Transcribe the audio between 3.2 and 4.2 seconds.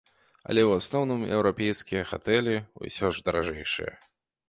даражэйшыя.